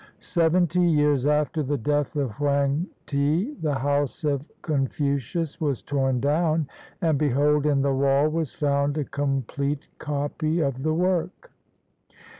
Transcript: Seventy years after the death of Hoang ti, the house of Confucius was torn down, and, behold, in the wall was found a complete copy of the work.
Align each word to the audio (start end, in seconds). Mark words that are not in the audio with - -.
Seventy 0.17 0.79
years 0.81 1.27
after 1.27 1.61
the 1.61 1.77
death 1.77 2.15
of 2.15 2.31
Hoang 2.31 2.87
ti, 3.05 3.53
the 3.61 3.75
house 3.75 4.23
of 4.23 4.49
Confucius 4.63 5.61
was 5.61 5.83
torn 5.83 6.19
down, 6.19 6.67
and, 7.03 7.19
behold, 7.19 7.67
in 7.67 7.83
the 7.83 7.93
wall 7.93 8.27
was 8.27 8.51
found 8.51 8.97
a 8.97 9.03
complete 9.05 9.85
copy 9.99 10.59
of 10.59 10.81
the 10.81 10.95
work. 10.95 11.51